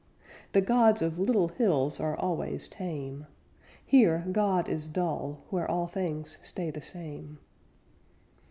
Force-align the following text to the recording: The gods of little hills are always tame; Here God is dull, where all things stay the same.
The 0.53 0.61
gods 0.61 1.03
of 1.03 1.19
little 1.19 1.49
hills 1.49 1.99
are 1.99 2.17
always 2.17 2.67
tame; 2.67 3.27
Here 3.85 4.25
God 4.31 4.67
is 4.67 4.87
dull, 4.87 5.43
where 5.51 5.69
all 5.69 5.85
things 5.85 6.39
stay 6.41 6.71
the 6.71 6.81
same. 6.81 7.37